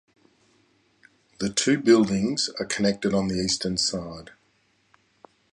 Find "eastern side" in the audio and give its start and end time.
3.35-4.31